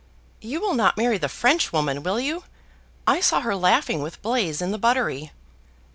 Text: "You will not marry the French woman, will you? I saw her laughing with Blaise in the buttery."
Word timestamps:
"You 0.41 0.59
will 0.59 0.73
not 0.73 0.97
marry 0.97 1.19
the 1.19 1.29
French 1.29 1.71
woman, 1.71 2.01
will 2.01 2.19
you? 2.19 2.43
I 3.05 3.19
saw 3.19 3.41
her 3.41 3.55
laughing 3.55 4.01
with 4.01 4.19
Blaise 4.23 4.59
in 4.59 4.71
the 4.71 4.79
buttery." 4.79 5.31